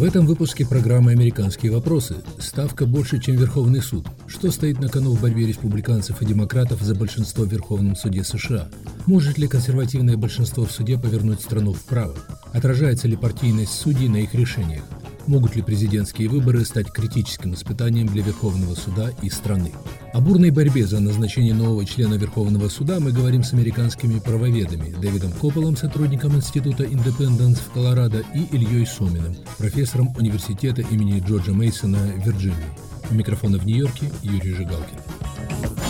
[0.00, 2.22] В этом выпуске программы «Американские вопросы».
[2.38, 4.06] Ставка больше, чем Верховный суд.
[4.26, 8.70] Что стоит на кону в борьбе республиканцев и демократов за большинство в Верховном суде США?
[9.04, 12.16] Может ли консервативное большинство в суде повернуть страну вправо?
[12.54, 14.84] Отражается ли партийность судей на их решениях?
[15.26, 19.72] Могут ли президентские выборы стать критическим испытанием для Верховного суда и страны?
[20.12, 25.32] О бурной борьбе за назначение нового члена Верховного суда мы говорим с американскими правоведами Дэвидом
[25.32, 32.26] Копполом, сотрудником Института Индепенденс в Колорадо, и Ильей Соминым, профессором университета имени Джорджа Мейсона в
[32.26, 32.56] Вирджинии.
[33.10, 35.89] У микрофона в Нью-Йорке Юрий Жигалкин.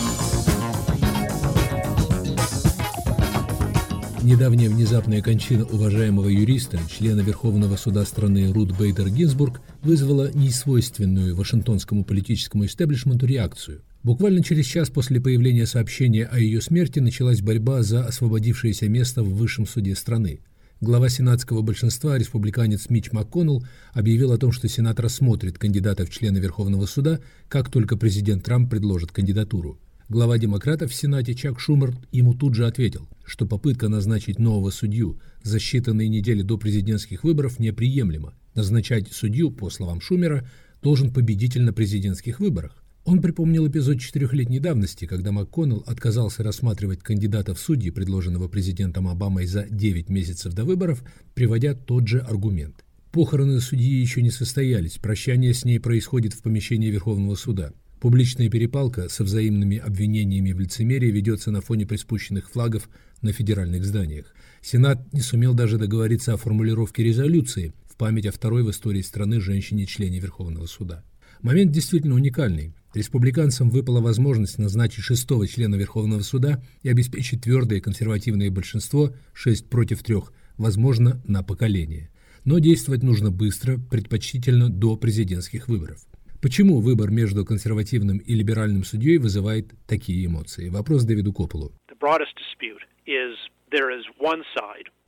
[4.23, 12.05] Недавняя внезапная кончина уважаемого юриста, члена Верховного суда страны Рут Бейдер Гинзбург, вызвала несвойственную вашингтонскому
[12.05, 13.81] политическому истеблишменту реакцию.
[14.03, 19.33] Буквально через час после появления сообщения о ее смерти началась борьба за освободившееся место в
[19.33, 20.41] высшем суде страны.
[20.81, 26.37] Глава сенатского большинства, республиканец Мич МакКоннелл, объявил о том, что Сенат рассмотрит кандидата в члены
[26.37, 27.19] Верховного суда,
[27.49, 29.79] как только президент Трамп предложит кандидатуру.
[30.11, 35.21] Глава демократов в Сенате Чак Шумер ему тут же ответил, что попытка назначить нового судью
[35.41, 38.33] за считанные недели до президентских выборов неприемлема.
[38.53, 40.45] Назначать судью, по словам Шумера,
[40.81, 42.83] должен победитель на президентских выборах.
[43.05, 49.45] Он припомнил эпизод четырехлетней давности, когда МакКоннелл отказался рассматривать кандидата в судьи, предложенного президентом Обамой
[49.45, 52.83] за 9 месяцев до выборов, приводя тот же аргумент.
[53.13, 57.71] Похороны судьи еще не состоялись, прощание с ней происходит в помещении Верховного суда.
[58.01, 62.89] Публичная перепалка со взаимными обвинениями в лицемерии ведется на фоне приспущенных флагов
[63.21, 64.33] на федеральных зданиях.
[64.59, 69.39] Сенат не сумел даже договориться о формулировке резолюции в память о второй в истории страны
[69.39, 71.03] женщине-члене Верховного суда.
[71.43, 72.73] Момент действительно уникальный.
[72.95, 80.01] Республиканцам выпала возможность назначить шестого члена Верховного суда и обеспечить твердое консервативное большинство 6 против
[80.01, 80.15] 3,
[80.57, 82.09] возможно, на поколение.
[82.45, 86.03] Но действовать нужно быстро, предпочтительно до президентских выборов.
[86.41, 90.69] Почему выбор между консервативным и либеральным судьей вызывает такие эмоции?
[90.69, 91.71] Вопрос Дэвиду Копполу.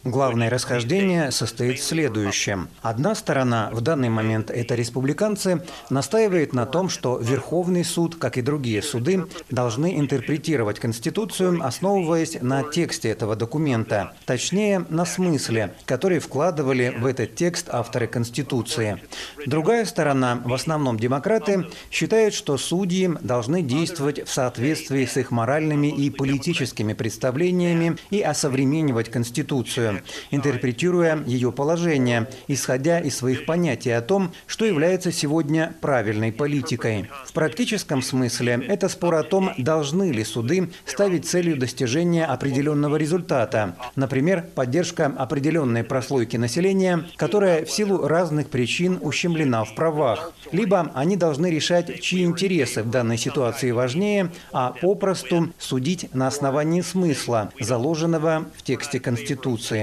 [0.06, 2.68] Главное расхождение состоит в следующем.
[2.82, 8.42] Одна сторона, в данный момент это республиканцы, настаивает на том, что Верховный суд, как и
[8.42, 16.94] другие суды, должны интерпретировать Конституцию, основываясь на тексте этого документа, точнее, на смысле, который вкладывали
[17.00, 19.02] в этот текст авторы Конституции.
[19.46, 25.88] Другая сторона, в основном демократы, считают, что судьи должны действовать в соответствии с их моральными
[25.88, 29.93] и политическими представлениями и осовременивать Конституцию
[30.32, 37.10] интерпретируя ее положение, исходя из своих понятий о том, что является сегодня правильной политикой.
[37.26, 43.76] В практическом смысле это спор о том, должны ли суды ставить целью достижения определенного результата,
[43.96, 51.16] например, поддержка определенной прослойки населения, которая в силу разных причин ущемлена в правах, либо они
[51.16, 58.46] должны решать, чьи интересы в данной ситуации важнее, а попросту судить на основании смысла, заложенного
[58.58, 59.83] в тексте Конституции.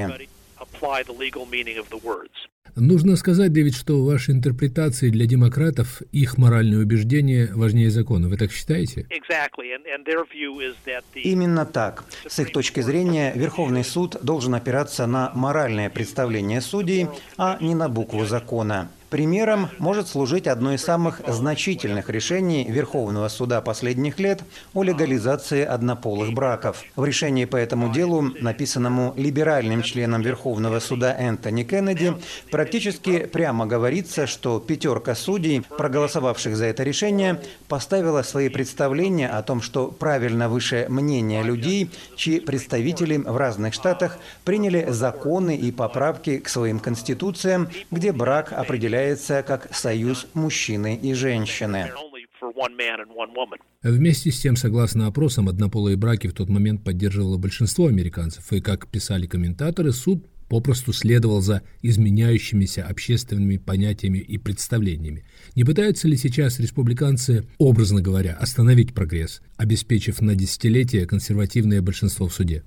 [2.76, 8.28] Нужно сказать, Дэвид, что ваши интерпретации для демократов, их моральные убеждения важнее закона.
[8.28, 9.06] Вы так считаете?
[11.20, 12.04] Именно так.
[12.26, 17.88] С их точки зрения, Верховный суд должен опираться на моральное представление судей, а не на
[17.88, 18.90] букву закона.
[19.10, 26.32] Примером может служить одно из самых значительных решений Верховного суда последних лет о легализации однополых
[26.32, 26.84] браков.
[26.94, 32.14] В решении по этому делу, написанному либеральным членом Верховного суда Энтони Кеннеди,
[32.52, 39.60] практически прямо говорится, что пятерка судей, проголосовавших за это решение, поставила свои представления о том,
[39.60, 46.48] что правильно выше мнения людей, чьи представители в разных штатах приняли законы и поправки к
[46.48, 51.90] своим конституциям, где брак определяется определяется как союз мужчины и женщины.
[53.82, 58.88] Вместе с тем, согласно опросам, однополые браки в тот момент поддерживало большинство американцев, и, как
[58.88, 65.24] писали комментаторы, суд попросту следовал за изменяющимися общественными понятиями и представлениями.
[65.54, 72.34] Не пытаются ли сейчас республиканцы, образно говоря, остановить прогресс, обеспечив на десятилетия консервативное большинство в
[72.34, 72.64] суде?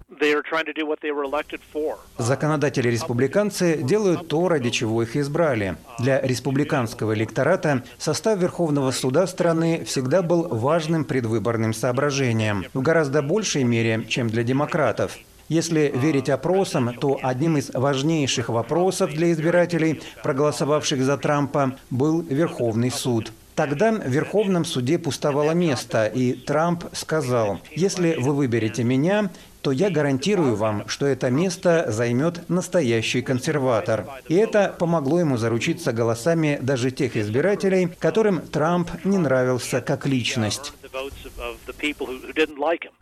[2.18, 5.76] Законодатели-республиканцы делают то, ради чего их избрали.
[6.00, 13.66] Для республиканского электората состав Верховного суда страны всегда был важным предвыборным соображением, в гораздо большей
[13.66, 15.20] мере, чем для демократов.
[15.50, 22.92] Если верить опросам, то одним из важнейших вопросов для избирателей, проголосовавших за Трампа, был Верховный
[22.92, 23.32] суд.
[23.56, 29.30] Тогда в Верховном суде пустовало место, и Трамп сказал, если вы выберете меня,
[29.62, 34.06] то я гарантирую вам, что это место займет настоящий консерватор.
[34.28, 40.74] И это помогло ему заручиться голосами даже тех избирателей, которым Трамп не нравился как личность.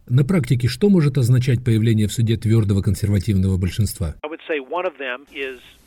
[0.08, 4.16] На практике что может означать появление в суде твердого консервативного большинства?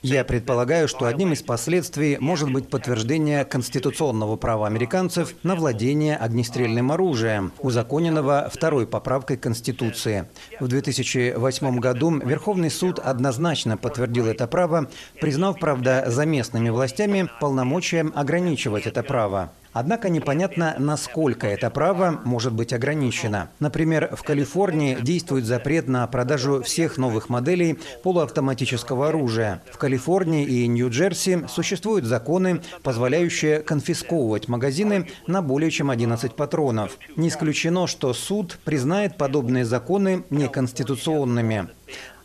[0.02, 6.92] Я предполагаю, что одним из последствий может быть подтверждение конституционного права американцев на владение огнестрельным
[6.92, 10.28] оружием, узаконенного второй поправкой Конституции.
[10.60, 14.90] В 2008 году Верховный суд однозначно подтвердил это право,
[15.22, 19.52] признав, правда, за местными властями полномочием ограничивать это право.
[19.74, 23.50] Однако непонятно, насколько это право может быть ограничено.
[23.58, 29.62] Например, в Калифорнии действует запрет на продажу всех новых моделей полуавтоматического оружия.
[29.72, 36.96] В Калифорнии и Нью-Джерси существуют законы, позволяющие конфисковывать магазины на более чем 11 патронов.
[37.16, 41.68] Не исключено, что суд признает подобные законы неконституционными.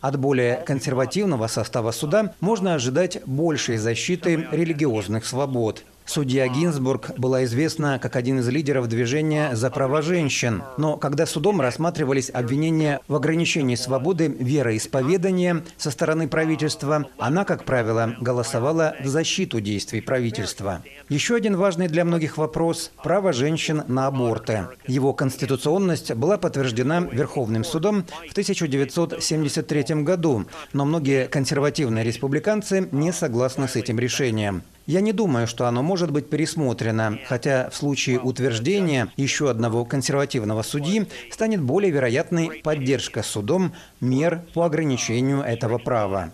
[0.02, 5.84] От более консервативного состава суда можно ожидать большей защиты религиозных свобод.
[6.10, 10.64] Судья Гинзбург была известна как один из лидеров движения за права женщин.
[10.76, 18.16] Но когда судом рассматривались обвинения в ограничении свободы вероисповедания со стороны правительства, она, как правило,
[18.22, 20.82] голосовала в защиту действий правительства.
[21.10, 24.68] Еще один важный для многих вопрос– право женщин на аборты.
[24.88, 33.68] Его конституционность была подтверждена Верховным судом в 1973 году, но многие консервативные республиканцы не согласны
[33.68, 34.64] с этим решением.
[34.90, 40.64] Я не думаю, что оно может быть пересмотрено, хотя в случае утверждения еще одного консервативного
[40.64, 46.34] судьи станет более вероятной поддержка судом мер по ограничению этого права.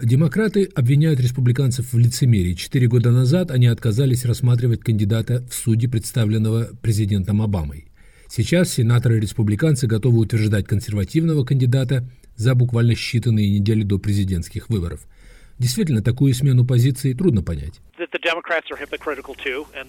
[0.00, 2.54] Демократы обвиняют республиканцев в лицемерии.
[2.54, 7.88] Четыре года назад они отказались рассматривать кандидата в судьи, представленного президентом Обамой.
[8.28, 15.08] Сейчас сенаторы-республиканцы готовы утверждать консервативного кандидата за буквально считанные недели до президентских выборов–
[15.60, 17.82] Действительно, такую смену позиции трудно понять.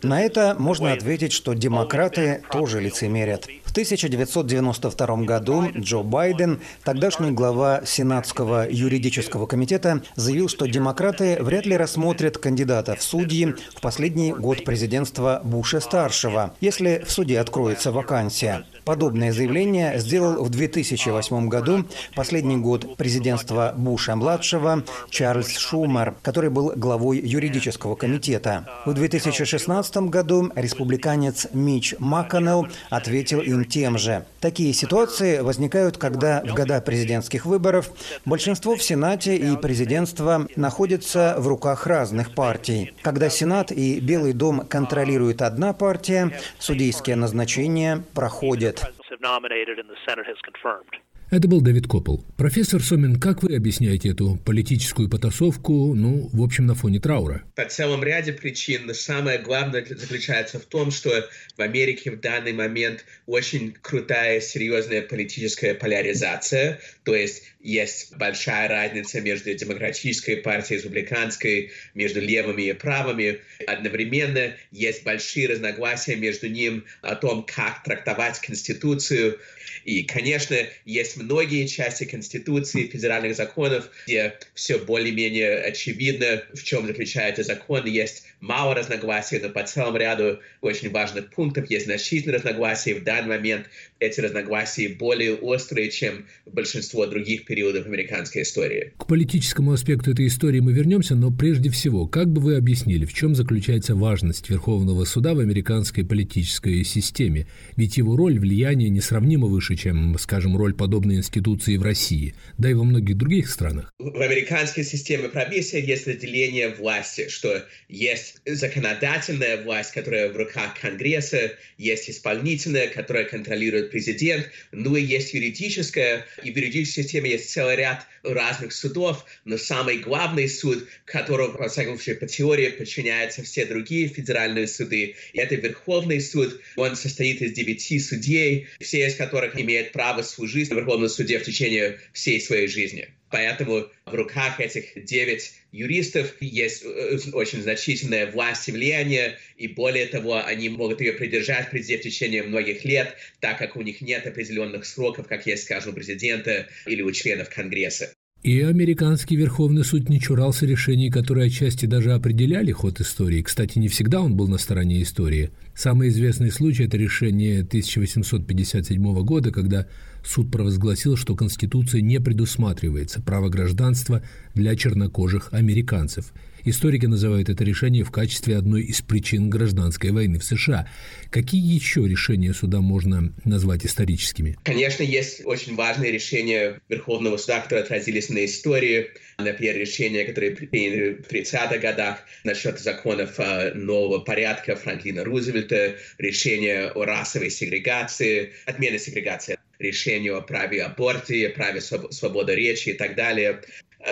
[0.03, 3.47] На это можно ответить, что демократы тоже лицемерят.
[3.63, 11.77] В 1992 году Джо Байден, тогдашний глава Сенатского юридического комитета, заявил, что демократы вряд ли
[11.77, 18.65] рассмотрят кандидата в судьи в последний год президентства Буша-старшего, если в суде откроется вакансия.
[18.85, 21.85] Подобное заявление сделал в 2008 году
[22.15, 28.67] последний год президентства Буша-младшего Чарльз Шумер, который был главой юридического комитета.
[28.85, 34.25] В 2016 году республиканец Мич Макконелл ответил им тем же.
[34.39, 37.91] Такие ситуации возникают, когда в года президентских выборов
[38.25, 42.93] большинство в Сенате и президентство находятся в руках разных партий.
[43.03, 48.80] Когда Сенат и Белый дом контролирует одна партия, судейские назначения проходят.
[49.21, 50.97] nominated and the Senate has confirmed.
[51.31, 52.25] Это был Дэвид Коппел.
[52.35, 57.43] Профессор Сомин, как вы объясняете эту политическую потасовку, ну, в общем, на фоне траура?
[57.55, 61.09] По целом ряде причин, самое главное заключается в том, что
[61.55, 69.21] в Америке в данный момент очень крутая, серьезная политическая поляризация, то есть есть большая разница
[69.21, 73.39] между демократической партией республиканской, между левыми и правыми.
[73.67, 79.39] Одновременно есть большие разногласия между ним о том, как трактовать Конституцию.
[79.85, 87.43] И, конечно, есть многие части Конституции, федеральных законов, где все более-менее очевидно, в чем заключается
[87.43, 87.85] закон.
[87.85, 92.95] Есть мало разногласий, но по целому ряду очень важных пунктов есть значительные разногласия.
[92.95, 93.67] В данный момент
[93.99, 98.93] эти разногласия более острые, чем большинство других периодов американской истории.
[98.97, 103.13] К политическому аспекту этой истории мы вернемся, но прежде всего, как бы вы объяснили, в
[103.13, 107.47] чем заключается важность Верховного суда в американской политической системе?
[107.77, 112.73] Ведь его роль, влияние несравнимо выше, чем, скажем, роль подобной институции в России, да и
[112.73, 113.91] во многих других странах.
[113.99, 121.55] В американской системе правительства есть разделение власти, что есть законодательная власть, которая в руках Конгресса,
[121.77, 127.75] есть исполнительная, которая контролирует президент, ну и есть юридическая, и в юридической системе есть целый
[127.75, 133.65] ряд разных судов, но самый главный суд, которому, во всяком случае, по теории подчиняются все
[133.65, 139.91] другие федеральные суды, это Верховный суд, он состоит из девяти судей, все из которых имеют
[139.91, 143.09] право служить в Верховном суде в течение всей своей жизни.
[143.31, 150.05] Поэтому в руках этих девять юристов есть э, очень значительная власть и влияние, и более
[150.05, 154.27] того, они могут ее придержать при в течение многих лет, так как у них нет
[154.27, 158.13] определенных сроков, как есть, скажем, у президента или у членов Конгресса.
[158.43, 163.43] И американский Верховный суд не чурался решений, которые отчасти даже определяли ход истории.
[163.43, 165.51] Кстати, не всегда он был на стороне истории.
[165.75, 169.87] Самый известный случай– это решение 1857 года, когда
[170.23, 174.23] суд провозгласил, что Конституция не предусматривается право гражданства
[174.53, 180.43] для чернокожих американцев– Историки называют это решение в качестве одной из причин гражданской войны в
[180.43, 180.87] США.
[181.31, 184.57] Какие еще решения суда можно назвать историческими?
[184.63, 189.09] Конечно, есть очень важные решения Верховного суда, которые отразились на истории.
[189.39, 196.91] Например, решения, которые приняли в 30-х годах насчет законов э, нового порядка Франклина Рузвельта, решение
[196.91, 203.61] о расовой сегрегации, отмене сегрегации решению о праве аборте, праве свободы речи и так далее.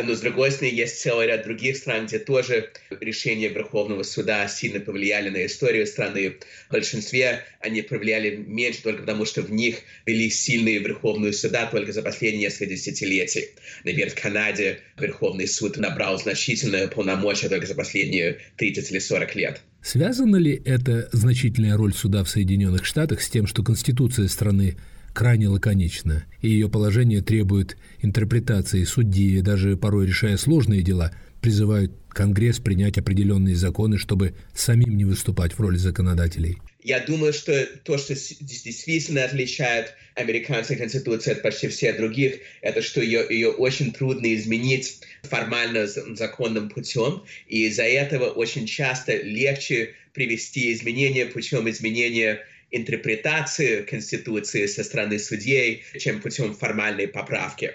[0.04, 4.80] Но, с другой стороны, есть целый ряд других стран, где тоже решения Верховного суда сильно
[4.80, 6.36] повлияли на историю страны.
[6.70, 11.92] В большинстве они повлияли меньше только потому, что в них вели сильные Верховные суда только
[11.92, 13.50] за последние несколько десятилетий.
[13.84, 19.62] Например, в Канаде Верховный суд набрал значительное полномочия только за последние 30 или 40 лет.
[19.82, 24.76] Связана ли эта значительная роль суда в Соединенных Штатах с тем, что Конституция страны
[25.14, 31.12] крайне лаконична, и ее положение требует интерпретации судьи, даже порой решая сложные дела,
[31.42, 36.58] призывают Конгресс принять определенные законы, чтобы самим не выступать в роли законодателей.
[36.82, 43.02] Я думаю, что то, что действительно отличает американскую конституцию от почти всех других, это что
[43.02, 50.74] ее, ее очень трудно изменить формально законным путем, и из-за этого очень часто легче привести
[50.74, 52.40] изменения путем изменения
[52.72, 57.74] интерпретации Конституции со стороны судей, чем путем формальной поправки.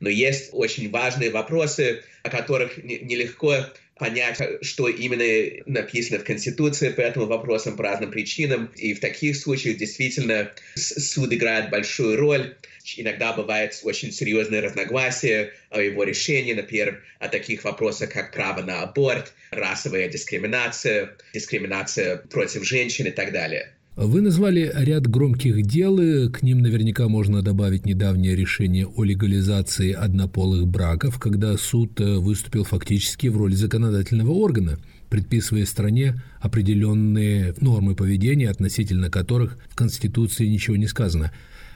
[0.00, 3.66] Но есть очень важные вопросы, о которых нелегко
[4.00, 8.70] понять, что именно написано в Конституции по этим вопросам по разным причинам.
[8.74, 12.56] И в таких случаях действительно суд играет большую роль.
[12.96, 18.80] Иногда бывает очень серьезные разногласия о его решении, например, о таких вопросах, как право на
[18.80, 23.74] аборт, расовая дискриминация, дискриминация против женщин и так далее.
[24.02, 29.92] Вы назвали ряд громких дел, и к ним наверняка можно добавить недавнее решение о легализации
[29.92, 34.78] однополых браков, когда суд э, выступил фактически в роли законодательного органа,
[35.10, 41.30] предписывая стране определенные нормы поведения, относительно которых в Конституции ничего не сказано.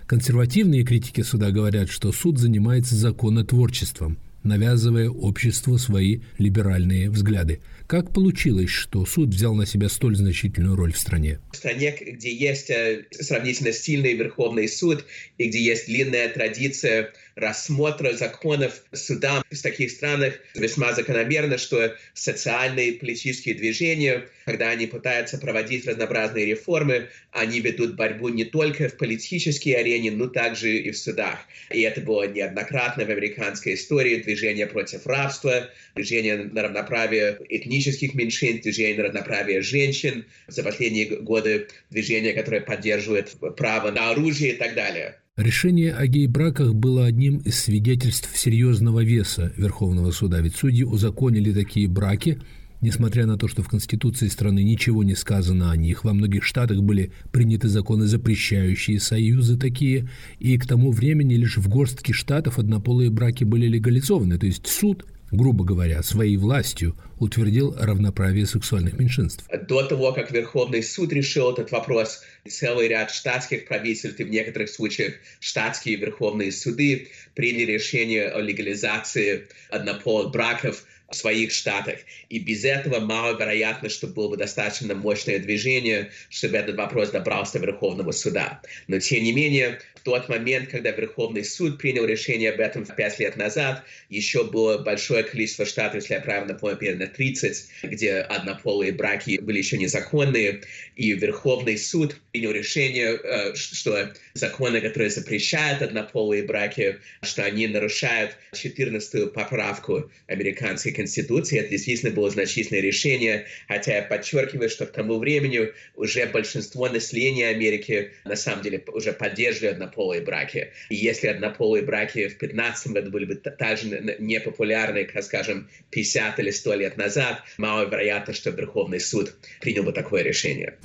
[0.07, 8.71] Консервативные критики суда говорят, что суд занимается законотворчеством, навязывая обществу свои либеральные взгляды– как получилось,
[8.71, 11.39] что суд взял на себя столь значительную роль в стране?
[11.53, 15.05] В стране, где есть э, сравнительно сильный Верховный суд
[15.37, 22.91] и где есть длинная традиция рассмотра законов суда в таких странах весьма закономерно, что социальные
[22.91, 28.97] и политические движения, когда они пытаются проводить разнообразные реформы, они ведут борьбу не только в
[28.97, 31.39] политической арене, но также и в судах.
[31.71, 34.23] И это было неоднократно в американской истории.
[34.23, 40.27] Движение против рабства, движение на равноправие этнических меньшинств, движение на равноправие женщин.
[40.47, 45.19] За последние годы движение, которое поддерживает право на оружие и так далее.
[45.37, 51.89] Решение о гей-браках было одним из свидетельств серьезного веса Верховного суда, ведь судьи узаконили такие
[51.89, 52.39] браки,
[52.81, 56.05] несмотря на то, что в Конституции страны ничего не сказано о них.
[56.05, 61.69] Во многих штатах были приняты законы, запрещающие союзы такие, и к тому времени лишь в
[61.69, 65.05] горстке штатов однополые браки были легализованы, то есть суд
[65.37, 69.45] грубо говоря, своей властью утвердил равноправие сексуальных меньшинств.
[69.69, 74.69] До того, как Верховный суд решил этот вопрос, целый ряд штатских правительств и в некоторых
[74.69, 81.97] случаях штатские верховные суды приняли решение о легализации однополых браков своих штатах.
[82.29, 87.67] И без этого маловероятно, что было бы достаточно мощное движение, чтобы этот вопрос добрался до
[87.67, 88.61] Верховного суда.
[88.89, 93.19] Но тем не менее, в тот момент, когда Верховный суд принял решение об этом пять
[93.19, 98.93] лет назад, еще было большое количество штатов, если я правильно помню, примерно 30, где однополые
[98.93, 100.63] браки были еще незаконные.
[100.97, 108.37] И Верховный суд принял решение, э, что законы, которые запрещают однополые браки, что они нарушают
[108.53, 111.59] 14-ю поправку американской Конституции.
[111.59, 117.49] Это действительно было значительное решение, хотя я подчеркиваю, что к тому времени уже большинство населения
[117.49, 120.71] Америки на самом деле уже поддерживали однополые браки.
[120.89, 126.51] И если однополые браки в 15 году были бы также непопулярны, как, скажем, 50 или
[126.51, 130.79] 100 лет назад, маловероятно, что Верховный суд принял бы такое решение.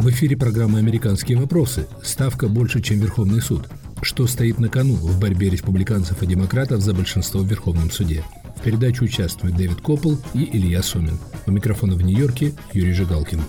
[0.00, 1.86] В эфире программа «Американские вопросы».
[2.02, 3.68] Ставка больше, чем Верховный суд.
[4.02, 8.24] Что стоит на кону в борьбе республиканцев и демократов за большинство в Верховном суде?
[8.56, 11.18] В передаче участвуют Дэвид Коппел и Илья Сомин.
[11.46, 13.42] У микрофона в Нью-Йорке Юрий Жигалкин.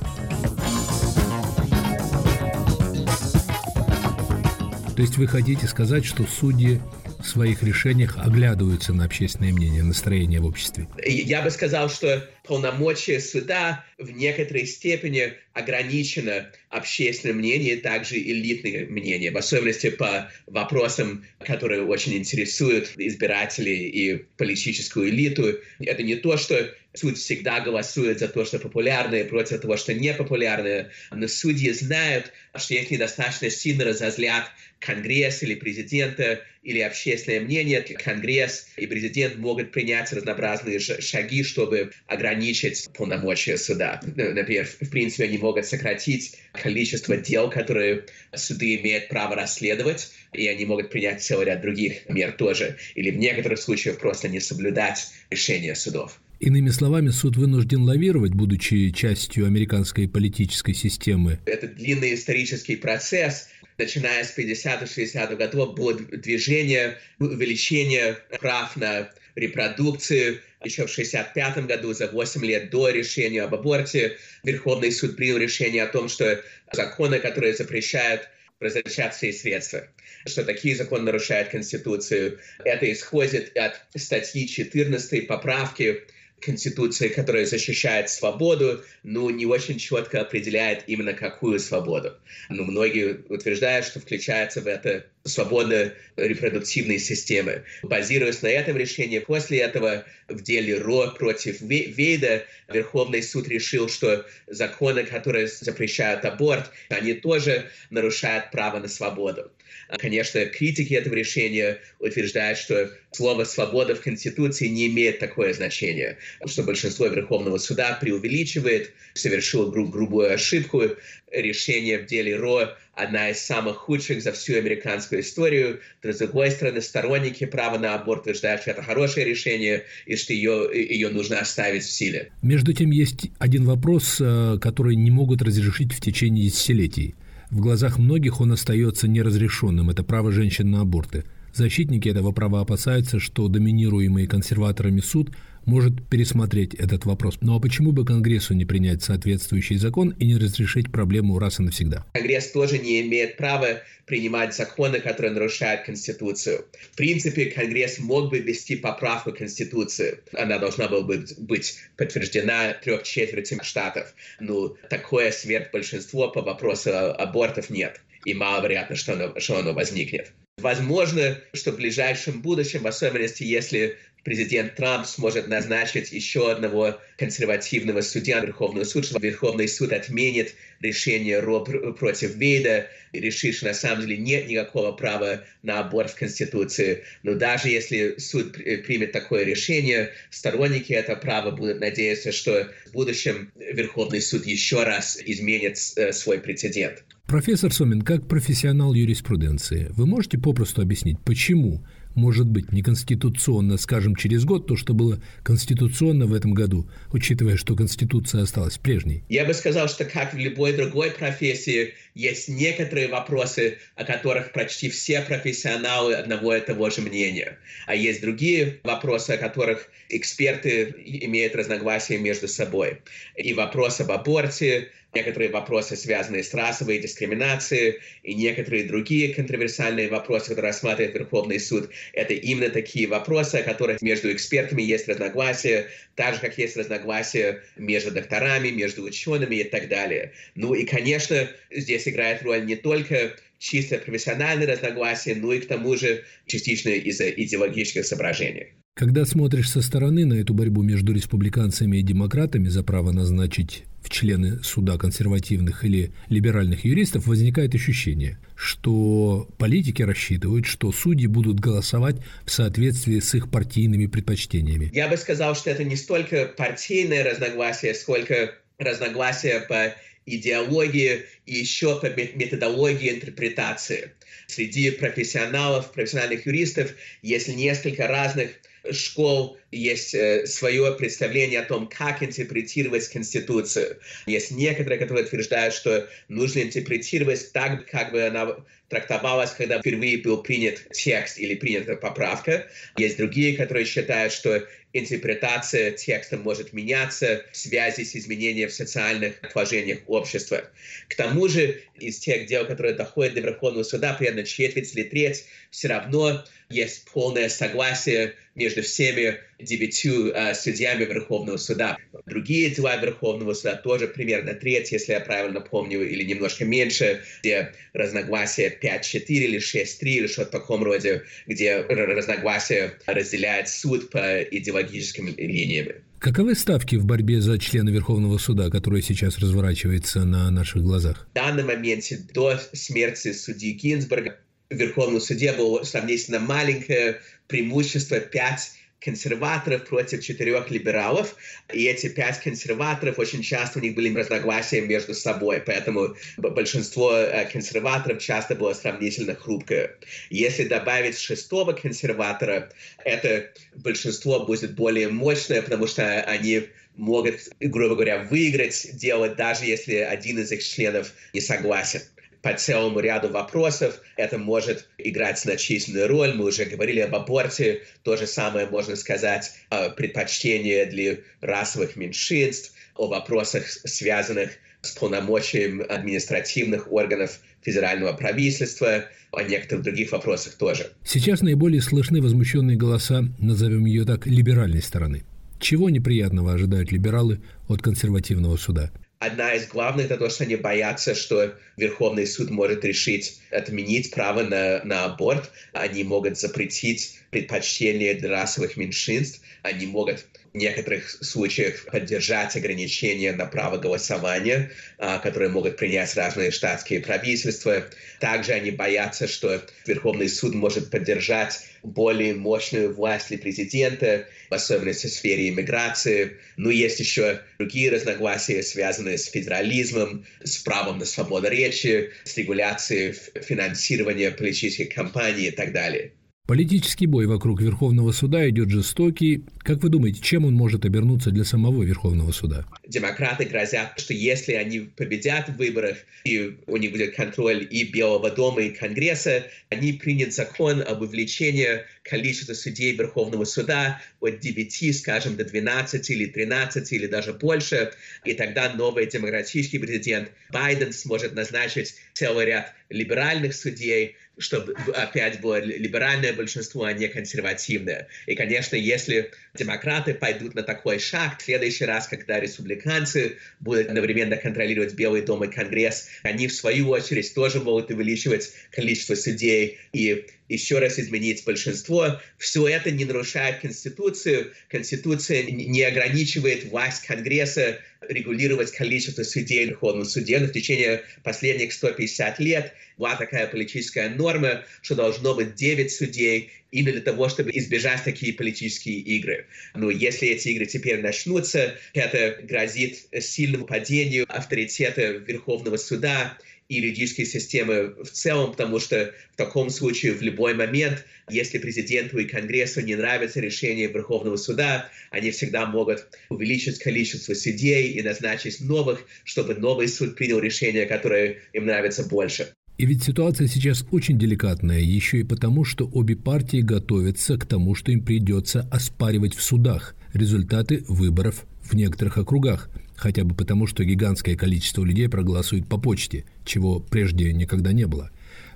[4.96, 6.82] То есть вы хотите сказать, что судьи
[7.22, 10.88] в своих решениях оглядываются на общественное мнение, настроение в обществе?
[11.06, 19.32] Я бы сказал, что полномочия суда в некоторой степени ограничено общественное мнение, также элитное мнение,
[19.32, 25.60] в особенности по вопросам, которые очень интересуют избирателей и политическую элиту.
[25.80, 30.92] Это не то, что суд всегда голосует за то, что популярное, против того, что непопулярное,
[31.12, 38.68] но судьи знают, что если достаточно сильно разозлят Конгресс или президента или общественное мнение, Конгресс
[38.78, 44.00] и президент могут принять разнообразные шаги, чтобы ограничить полномочия суда.
[44.04, 48.06] Например, в принципе, они могут сократить количество дел, которые
[48.36, 53.18] суды имеют право расследовать, и они могут принять целый ряд других мер тоже, или в
[53.18, 56.20] некоторых случаях просто не соблюдать решения судов.
[56.42, 61.40] Иными словами, суд вынужден лавировать, будучи частью американской политической системы.
[61.46, 70.40] Это длинный исторический процесс, начиная с 50-х, 60-х годов, было движение увеличения прав на репродукцию.
[70.64, 75.84] Еще в 65 году, за 8 лет до решения об аборте, Верховный суд принял решение
[75.84, 76.44] о том, что
[76.74, 78.28] законы, которые запрещают
[78.60, 79.88] разрешать все средства,
[80.26, 82.40] что такие законы нарушают Конституцию.
[82.66, 86.02] Это исходит от статьи 14 поправки
[86.42, 92.18] Конституции, которая защищает свободу, но не очень четко определяет именно какую свободу.
[92.50, 97.64] Но многие утверждают, что включается в это свобода репродуктивной системы.
[97.84, 104.26] Базируясь на этом решении, после этого в деле Ро против Вейда Верховный суд решил, что
[104.48, 109.52] законы, которые запрещают аборт, они тоже нарушают право на свободу.
[109.98, 116.64] Конечно, критики этого решения утверждают, что слово «свобода» в Конституции не имеет такое значение, что
[116.64, 120.84] большинство Верховного суда преувеличивает, совершило гру грубую ошибку.
[121.32, 125.80] Решение в деле Ро– одна из самых худших за всю американскую историю.
[126.04, 130.34] Но, с другой стороны, сторонники права на аборт утверждают, что это хорошее решение и что
[130.34, 132.32] ее, ее нужно оставить в силе.
[132.42, 137.16] Между тем, есть один вопрос, э, который не могут разрешить в течение десятилетий.
[137.50, 139.90] В глазах многих он остается неразрешенным.
[139.90, 141.26] Это право женщин на аборты.
[141.54, 145.32] Защитники этого права опасаются, что доминируемый консерваторами суд
[145.66, 147.38] может пересмотреть этот вопрос.
[147.42, 151.64] Ну а почему бы Конгрессу не принять соответствующий закон и не разрешить проблему раз и
[151.64, 152.06] навсегда?
[152.14, 156.66] Конгресс тоже не имеет права принимать законы, которые нарушают Конституцию.
[156.92, 160.20] В принципе, Конгресс мог бы ввести поправку в Конституцию.
[160.34, 164.14] Она должна была бы быть подтверждена трех четвертями штатов.
[164.40, 168.02] Но такое сверхбольшинство по вопросу абортов нет.
[168.26, 170.32] И маловероятно, что оно, что оно возникнет.
[170.58, 178.02] Возможно, что в ближайшем будущем, в особенности если президент Трамп сможет назначить еще одного консервативного
[178.02, 184.18] судья Верховного суда, Верховный суд отменит решение Ро против Вейда, решит, что на самом деле
[184.18, 187.04] нет никакого права на аборт в Конституции.
[187.24, 193.52] Но даже если суд примет такое решение, сторонники этого права будут надеяться, что в будущем
[193.56, 197.04] Верховный суд еще раз изменит э, свой прецедент.
[197.28, 204.46] Профессор Сомин, как профессионал юриспруденции, вы можете попросту объяснить, почему может быть неконституционно, скажем, через
[204.46, 209.24] год, то, что было конституционно в этом году, учитывая, что Конституция осталась прежней?
[209.30, 214.90] Я бы сказал, что как в любой другой профессии, есть некоторые вопросы, о которых почти
[214.90, 217.58] все профессионалы одного и того же мнения.
[217.88, 223.00] А есть другие вопросы, о которых эксперты имеют разногласия между собой.
[223.36, 230.50] И вопрос об аборте, некоторые вопросы, связанные с расовой дискриминацией, и некоторые другие контроверсальные вопросы,
[230.50, 236.36] которые рассматривает Верховный суд, это именно такие вопросы, о которых между экспертами есть разногласия, так
[236.36, 240.34] же, как есть разногласия между докторами, между учеными и так далее.
[240.56, 245.96] Ну и, конечно, здесь играет роль не только чисто профессиональные разногласия, но и к тому
[245.96, 248.74] же частично из-за идеологических соображений.
[248.96, 254.10] Когда смотришь со стороны на эту борьбу между республиканцами и демократами за право назначить в
[254.10, 262.18] члены суда консервативных или либеральных юристов, возникает ощущение, что политики рассчитывают, что судьи будут голосовать
[262.46, 264.90] в соответствии с их партийными предпочтениями.
[264.94, 272.00] Я бы сказал, что это не столько партийное разногласие, сколько разногласия по идеологии и еще
[272.00, 274.12] по методологии интерпретации.
[274.48, 278.52] Среди профессионалов, профессиональных юристов есть несколько разных
[278.90, 284.00] школ есть э, свое представление о том, как интерпретировать Конституцию.
[284.26, 288.56] Есть некоторые, которые утверждают, что нужно интерпретировать так, как бы она
[288.90, 292.68] трактовалась, когда впервые был принят текст или принята поправка.
[292.98, 299.40] Есть другие, которые считают, что интерпретация текста может меняться в связи с изменением в социальных
[299.54, 300.64] положениях общества.
[301.08, 305.46] К тому же, из тех дел, которые доходят до Верховного суда, примерно четверть или треть,
[305.70, 311.98] все равно есть полное согласие между всеми девятью э, судьями Верховного суда.
[312.26, 317.74] Другие дела Верховного суда тоже примерно треть, если я правильно помню, или немножко меньше, где
[317.94, 325.28] разногласия 5-4 или 6-3 или что-то в таком роде, где разногласия разделяет суд по идеологическим
[325.38, 325.88] линиям.
[326.20, 331.28] Каковы ставки в борьбе за члена Верховного суда, которая сейчас разворачивается на наших глазах?
[331.32, 334.38] В данном моменте до смерти судьи Гинзбурга
[334.70, 341.36] в Верховном суде было сравнительно маленькое преимущество 5 консерваторов против четырех либералов,
[341.74, 347.46] и эти пять консерваторов, очень часто у них были разногласия между собой, поэтому большинство э,
[347.52, 349.98] консерваторов часто было сравнительно хрупкое.
[350.30, 352.72] Если добавить шестого консерватора,
[353.04, 359.96] это большинство будет более мощное, потому что они могут, грубо говоря, выиграть дело, даже если
[359.96, 362.02] один из их членов не согласен
[362.42, 364.02] по целому ряду вопросов.
[364.18, 366.34] Это может играть значительную роль.
[366.34, 367.84] Мы уже говорили об аборте.
[368.04, 374.52] То же самое можно сказать о предпочтении для расовых меньшинств, о вопросах, связанных
[374.82, 380.92] с полномочием административных органов федерального правительства, о некоторых других вопросах тоже.
[381.06, 385.24] Сейчас наиболее слышны возмущенные голоса, назовем ее так, либеральной стороны.
[385.60, 388.92] Чего неприятного ожидают либералы от консервативного суда?
[389.22, 394.42] Одна из главных это то, что они боятся, что Верховный суд может решить отменить право
[394.42, 395.52] на, на аборт.
[395.74, 399.42] Они могут запретить предпочтение для расовых меньшинств.
[399.62, 407.00] Они могут некоторых случаях поддержать ограничения на право голосования, а, которые могут принять разные штатские
[407.00, 407.86] правительства.
[408.20, 415.08] Также они боятся, что Верховный суд может поддержать более мощную власть для президента, в особенности
[415.08, 416.38] в сфере иммиграции.
[416.58, 423.14] Но есть еще другие разногласия, связанные с федерализмом, с правом на свободу речи, с регуляцией
[423.14, 426.12] финансирования политических кампаний и так далее.
[426.52, 429.46] Политический бой вокруг Верховного суда идет жестокий.
[429.60, 432.66] Как вы думаете, чем он может обернуться для самого Верховного суда?
[432.86, 438.32] Демократы грозят, что если они победят в выборах, и у них будет контроль и Белого
[438.32, 445.38] дома, и Конгресса, они примут закон об увеличении количества судей Верховного суда от 9, скажем,
[445.38, 447.94] до 12 или 13 или даже больше.
[448.26, 455.60] И тогда новый демократический президент Байден сможет назначить целый ряд либеральных судей, чтобы опять было
[455.60, 458.08] либеральное большинство, а не консервативное.
[458.26, 464.38] И, конечно, если демократы пойдут на такой шаг, в следующий раз, когда республиканцы будут одновременно
[464.38, 470.26] контролировать Белый дом и Конгресс, они, в свою очередь, тоже могут увеличивать количество судей и
[470.48, 472.20] еще раз изменить большинство.
[472.38, 474.54] Все это не нарушает Конституцию.
[474.70, 480.40] Конституция не ограничивает власть Конгресса регулировать количество судей в Верховном суде.
[480.40, 486.52] Но в течение последних 150 лет была такая политическая норма, что должно быть 9 судей
[486.72, 489.48] именно для того, чтобы избежать такие политические игры.
[489.76, 496.38] Но если эти игры теперь начнутся, это грозит сильному падению авторитета Верховного суда,
[496.72, 502.18] и юридической системы в целом, потому что в таком случае в любой момент, если президенту
[502.18, 508.62] и Конгрессу не нравится решение Верховного суда, они всегда могут увеличить количество судей и назначить
[508.62, 512.56] новых, чтобы новый суд принял решение, которое им нравится больше.
[512.82, 517.76] И ведь ситуация сейчас очень деликатная, еще и потому, что обе партии готовятся к тому,
[517.76, 523.84] что им придется оспаривать в судах результаты выборов в некоторых округах– хотя бы потому, что
[523.84, 528.10] гигантское количество людей проголосует по почте, чего прежде никогда не было.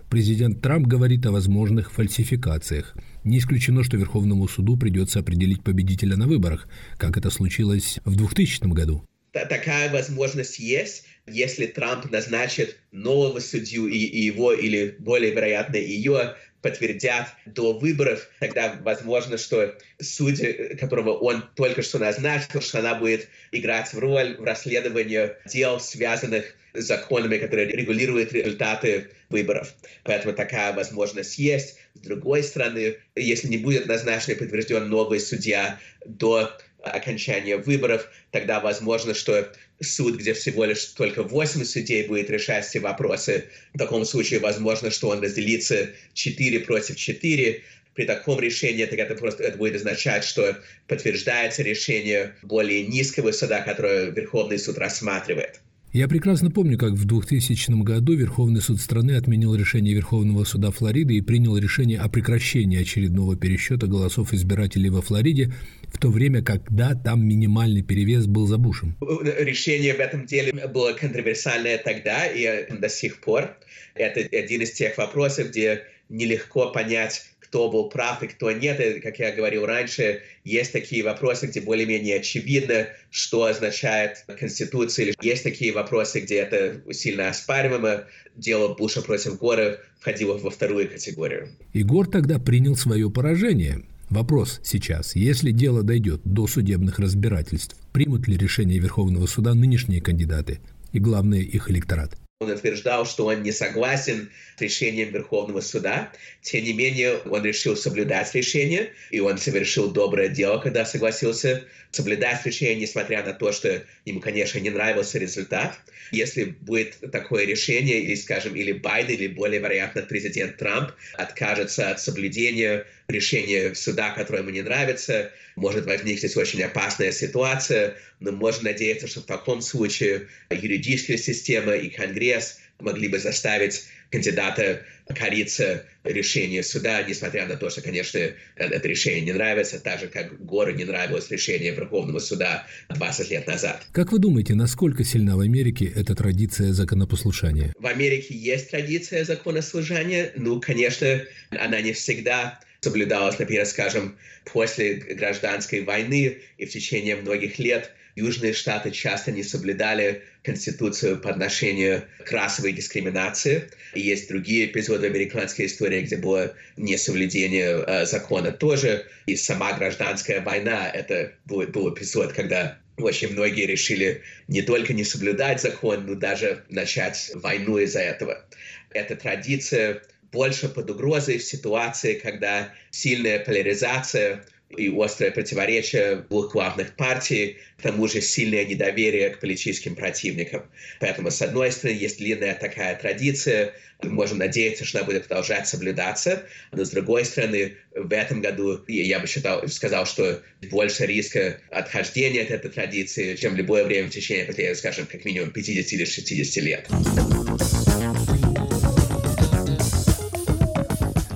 [0.09, 2.95] Президент Трамп говорит о возможных фальсификациях.
[3.23, 8.67] Не исключено, что Верховному суду придется определить победителя на выборах, как это случилось в 2000
[8.73, 9.03] году.
[9.31, 17.27] Такая возможность есть, если Трамп назначит нового судью и его, или более вероятно ее, подтвердят
[17.45, 23.93] до выборов, тогда возможно, что судья, которого он только что назначил, что она будет играть
[23.93, 29.75] роль в расследовании дел, связанных с законами, которые регулируют результаты выборов.
[30.03, 31.77] Поэтому такая возможность есть.
[31.93, 36.51] С другой стороны, если не будет назначен и подтвержден новый судья до
[36.91, 42.79] окончания выборов, тогда возможно, что суд, где всего лишь только 8 судей будет решать все
[42.79, 47.63] вопросы, в таком случае возможно, что он разделится 4 против 4,
[47.95, 53.61] при таком решении так это просто это будет означать, что подтверждается решение более низкого суда,
[53.61, 55.61] которое Верховный суд рассматривает.
[55.95, 61.13] Я прекрасно помню, как в 2000 году Верховный суд страны отменил решение Верховного суда Флориды
[61.13, 65.53] и принял решение о прекращении очередного пересчета голосов избирателей во Флориде,
[65.93, 68.97] в то время, когда там минимальный перевес был за Бушем.
[68.99, 73.55] Решение в этом деле было контроверсальное тогда и до сих пор.
[73.93, 77.25] Это один из тех вопросов, где нелегко понять,
[77.55, 78.81] кто был прав и кто нет.
[78.81, 85.13] И, как я говорил раньше, есть такие вопросы, где более-менее очевидно, что означает Конституция.
[85.21, 88.03] Есть такие вопросы, где это сильно оспариваемо.
[88.35, 91.47] Дело Буша против Гора входило во вторую категорию.
[91.71, 93.83] И Гор тогда принял свое поражение.
[94.09, 100.59] Вопрос сейчас, если дело дойдет до судебных разбирательств, примут ли решение Верховного суда нынешние кандидаты
[100.91, 102.17] и, главное, их электорат?
[102.45, 106.11] Он утверждал, что он не согласен с решением Верховного суда.
[106.41, 112.45] Тем не менее, он решил соблюдать решение, и он совершил доброе дело, когда согласился соблюдать
[112.45, 115.79] решение, несмотря на то, что ему, конечно, не нравился результат.
[116.11, 121.99] Если будет такое решение, или, скажем, или Байден, или более вероятно президент Трамп откажется от
[121.99, 129.07] соблюдения решения суда, которое ему не нравится, может возникнуть очень опасная ситуация, но можно надеяться,
[129.07, 134.83] что в таком случае юридическая система и Конгресс могли бы заставить кандидата
[135.15, 138.19] кориться решению суда, несмотря на то, что, конечно,
[138.55, 143.47] это решение не нравится, так же, как Гору не нравилось решение Верховного суда 20 лет
[143.47, 143.85] назад.
[143.91, 147.73] Как вы думаете, насколько сильна в Америке эта традиция законопослушания?
[147.79, 154.15] В Америке есть традиция законослужания, ну, конечно, она не всегда соблюдалась, например, скажем,
[154.53, 161.31] после гражданской войны и в течение многих лет Южные Штаты часто не соблюдали Конституцию по
[161.31, 163.69] отношению к расовой дискриминации.
[163.95, 169.05] И есть другие эпизоды американской истории, где было несоблюдение э, закона тоже.
[169.25, 175.03] И сама гражданская война— это был, был эпизод, когда очень многие решили не только не
[175.03, 178.45] соблюдать закон, но даже начать войну из-за этого.
[178.91, 186.95] Эта традиция больше под угрозой в ситуации, когда сильная поляризация и острое противоречие двух главных
[186.95, 190.63] партий, к тому же сильное недоверие к политическим противникам.
[190.99, 195.67] Поэтому, с одной стороны, есть длинная такая традиция, мы можем надеяться, что она будет продолжать
[195.67, 201.59] соблюдаться, но с другой стороны, в этом году я бы считал, сказал, что больше риска
[201.71, 206.63] отхождения от этой традиции, чем любое время в течение, скажем, как минимум 50 или 60
[206.63, 207.94] лет.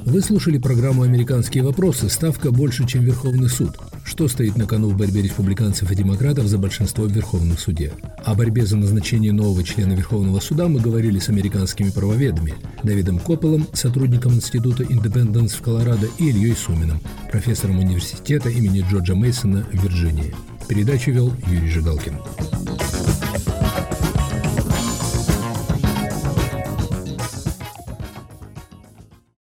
[0.09, 2.09] Вы слушали программу «Американские вопросы.
[2.09, 3.77] Ставка больше, чем Верховный суд».
[4.03, 7.91] Что стоит на кону в борьбе республиканцев и демократов за большинство в Верховном суде?
[8.25, 13.67] О борьбе за назначение нового члена Верховного суда мы говорили с американскими правоведами Давидом Копполом,
[13.73, 16.99] сотрудником Института Индепенденс в Колорадо, и Ильей Суминым,
[17.31, 20.33] профессором университета имени Джорджа Мейсона в Вирджинии.
[20.67, 22.15] Передачу вел Юрий Жигалкин.